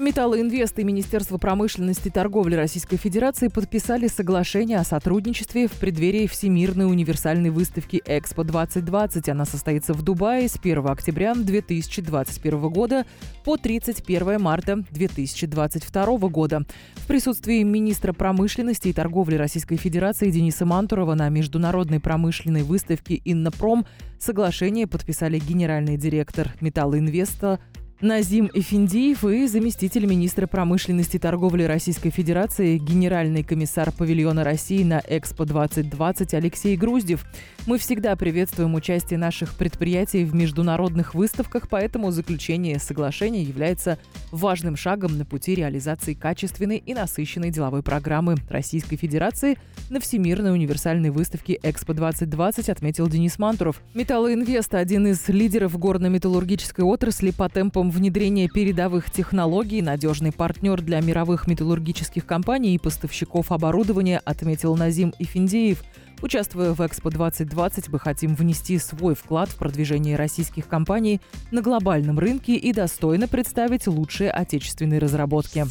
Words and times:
Металлоинвест 0.00 0.78
и 0.78 0.84
Министерство 0.84 1.36
промышленности 1.36 2.08
и 2.08 2.10
торговли 2.10 2.54
Российской 2.54 2.96
Федерации 2.96 3.48
подписали 3.48 4.08
соглашение 4.08 4.78
о 4.78 4.84
сотрудничестве 4.84 5.68
в 5.68 5.72
преддверии 5.72 6.26
Всемирной 6.26 6.86
универсальной 6.86 7.50
выставки 7.50 8.02
«Экспо-2020». 8.06 9.30
Она 9.30 9.44
состоится 9.44 9.92
в 9.92 10.00
Дубае 10.00 10.48
с 10.48 10.56
1 10.56 10.86
октября 10.86 11.34
2021 11.34 12.60
года 12.70 13.04
по 13.44 13.58
31 13.58 14.40
марта 14.40 14.82
2022 14.90 16.16
года. 16.28 16.64
В 16.94 17.06
присутствии 17.06 17.62
министра 17.62 18.14
промышленности 18.14 18.88
и 18.88 18.94
торговли 18.94 19.36
Российской 19.36 19.76
Федерации 19.76 20.30
Дениса 20.30 20.64
Мантурова 20.64 21.14
на 21.14 21.28
международной 21.28 22.00
промышленной 22.00 22.62
выставке 22.62 23.20
«Иннопром» 23.26 23.84
соглашение 24.18 24.86
подписали 24.86 25.38
генеральный 25.38 25.98
директор 25.98 26.54
«Металлоинвеста» 26.60 27.60
Назим 28.00 28.50
Эфиндиев 28.54 29.26
и 29.26 29.46
заместитель 29.46 30.06
министра 30.06 30.46
промышленности 30.46 31.16
и 31.16 31.18
торговли 31.18 31.64
Российской 31.64 32.08
Федерации, 32.08 32.78
генеральный 32.78 33.44
комиссар 33.44 33.92
павильона 33.92 34.42
России 34.42 34.82
на 34.82 35.00
Экспо-2020 35.00 36.34
Алексей 36.34 36.76
Груздев. 36.78 37.26
Мы 37.70 37.78
всегда 37.78 38.16
приветствуем 38.16 38.74
участие 38.74 39.16
наших 39.16 39.54
предприятий 39.54 40.24
в 40.24 40.34
международных 40.34 41.14
выставках, 41.14 41.68
поэтому 41.68 42.10
заключение 42.10 42.80
соглашения 42.80 43.44
является 43.44 43.96
важным 44.32 44.74
шагом 44.74 45.16
на 45.16 45.24
пути 45.24 45.54
реализации 45.54 46.14
качественной 46.14 46.78
и 46.78 46.94
насыщенной 46.94 47.52
деловой 47.52 47.84
программы 47.84 48.34
Российской 48.48 48.96
Федерации 48.96 49.56
на 49.88 50.00
Всемирной 50.00 50.52
универсальной 50.52 51.10
выставке 51.10 51.60
Экспо-2020, 51.62 52.72
отметил 52.72 53.06
Денис 53.06 53.38
Мантуров. 53.38 53.80
Металлоинвест– 53.94 54.74
один 54.74 55.06
из 55.06 55.28
лидеров 55.28 55.78
горно-металлургической 55.78 56.84
отрасли 56.84 57.30
по 57.30 57.48
темпам 57.48 57.92
внедрения 57.92 58.48
передовых 58.48 59.12
технологий, 59.12 59.80
надежный 59.80 60.32
партнер 60.32 60.82
для 60.82 61.00
мировых 61.00 61.46
металлургических 61.46 62.26
компаний 62.26 62.74
и 62.74 62.78
поставщиков 62.78 63.52
оборудования, 63.52 64.20
отметил 64.24 64.74
Назим 64.74 65.14
Ифиндеев. 65.20 65.84
Участвуя 66.22 66.72
в 66.72 66.86
Экспо 66.86 67.10
2020, 67.10 67.88
мы 67.88 67.98
хотим 67.98 68.34
внести 68.34 68.78
свой 68.78 69.14
вклад 69.14 69.48
в 69.48 69.56
продвижение 69.56 70.16
российских 70.16 70.68
компаний 70.68 71.20
на 71.50 71.62
глобальном 71.62 72.18
рынке 72.18 72.56
и 72.56 72.72
достойно 72.72 73.26
представить 73.26 73.86
лучшие 73.86 74.30
отечественные 74.30 75.00
разработки. 75.00 75.64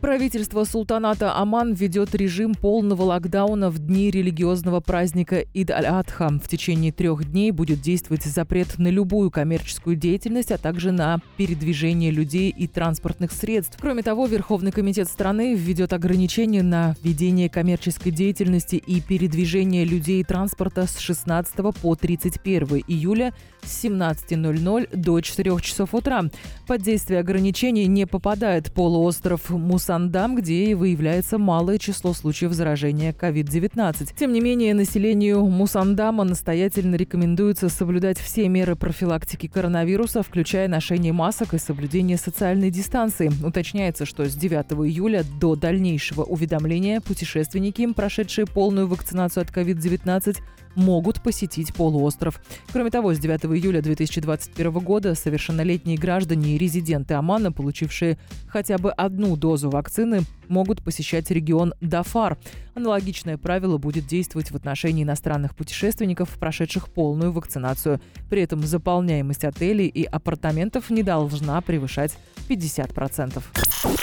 Правительство 0.00 0.64
султаната 0.64 1.36
Оман 1.36 1.74
ведет 1.74 2.14
режим 2.14 2.54
полного 2.54 3.02
локдауна 3.02 3.68
в 3.68 3.78
дни 3.78 4.10
религиозного 4.10 4.80
праздника 4.80 5.44
Ид-аль-Адха. 5.52 6.40
В 6.42 6.48
течение 6.48 6.90
трех 6.90 7.30
дней 7.30 7.50
будет 7.50 7.82
действовать 7.82 8.24
запрет 8.24 8.78
на 8.78 8.88
любую 8.88 9.30
коммерческую 9.30 9.96
деятельность, 9.96 10.52
а 10.52 10.58
также 10.58 10.90
на 10.90 11.18
передвижение 11.36 12.10
людей 12.10 12.48
и 12.48 12.66
транспортных 12.66 13.30
средств. 13.30 13.76
Кроме 13.78 14.02
того, 14.02 14.24
Верховный 14.24 14.72
комитет 14.72 15.06
страны 15.06 15.54
введет 15.54 15.92
ограничения 15.92 16.62
на 16.62 16.96
ведение 17.02 17.50
коммерческой 17.50 18.10
деятельности 18.10 18.76
и 18.76 19.02
передвижение 19.02 19.84
людей 19.84 20.20
и 20.22 20.24
транспорта 20.24 20.86
с 20.86 20.98
16 20.98 21.54
по 21.78 21.94
31 21.94 22.84
июля 22.88 23.34
с 23.62 23.84
17.00 23.84 24.96
до 24.96 25.20
4 25.20 25.60
часов 25.60 25.94
утра. 25.94 26.24
Под 26.66 26.80
действие 26.80 27.20
ограничений 27.20 27.86
не 27.86 28.06
попадает 28.06 28.72
полуостров 28.72 29.50
Мусандам, 29.90 30.36
где 30.36 30.76
выявляется 30.76 31.36
малое 31.36 31.76
число 31.76 32.12
случаев 32.12 32.52
заражения 32.52 33.12
COVID-19. 33.12 34.14
Тем 34.16 34.32
не 34.32 34.40
менее, 34.40 34.72
населению 34.72 35.44
Мусандама 35.46 36.22
настоятельно 36.22 36.94
рекомендуется 36.94 37.68
соблюдать 37.68 38.16
все 38.16 38.48
меры 38.48 38.76
профилактики 38.76 39.48
коронавируса, 39.48 40.22
включая 40.22 40.68
ношение 40.68 41.12
масок 41.12 41.54
и 41.54 41.58
соблюдение 41.58 42.18
социальной 42.18 42.70
дистанции. 42.70 43.32
Уточняется, 43.44 44.06
что 44.06 44.26
с 44.26 44.36
9 44.36 44.88
июля 44.88 45.24
до 45.40 45.56
дальнейшего 45.56 46.22
уведомления 46.22 47.00
путешественники, 47.00 47.92
прошедшие 47.92 48.46
полную 48.46 48.86
вакцинацию 48.86 49.42
от 49.42 49.50
COVID-19, 49.50 50.36
могут 50.74 51.20
посетить 51.20 51.74
полуостров. 51.74 52.40
Кроме 52.72 52.90
того, 52.90 53.14
с 53.14 53.18
9 53.18 53.46
июля 53.56 53.82
2021 53.82 54.70
года 54.72 55.14
совершеннолетние 55.14 55.98
граждане 55.98 56.54
и 56.54 56.58
резиденты 56.58 57.14
Омана, 57.14 57.52
получившие 57.52 58.18
хотя 58.46 58.78
бы 58.78 58.92
одну 58.92 59.36
дозу 59.36 59.70
вакцины, 59.80 60.24
могут 60.48 60.82
посещать 60.82 61.30
регион 61.30 61.72
Дафар. 61.80 62.36
Аналогичное 62.74 63.38
правило 63.38 63.78
будет 63.78 64.06
действовать 64.06 64.50
в 64.50 64.56
отношении 64.56 65.04
иностранных 65.04 65.56
путешественников, 65.56 66.28
прошедших 66.38 66.90
полную 66.90 67.32
вакцинацию. 67.32 67.98
При 68.28 68.42
этом 68.42 68.66
заполняемость 68.66 69.44
отелей 69.44 69.86
и 69.86 70.04
апартаментов 70.04 70.90
не 70.90 71.02
должна 71.02 71.58
превышать 71.62 72.18
50%. 72.48 73.42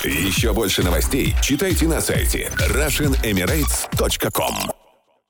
Еще 0.03 0.53
больше 0.53 0.83
новостей 0.83 1.35
читайте 1.43 1.87
на 1.87 2.01
сайте 2.01 2.51
RussianEmirates.com 2.57 4.76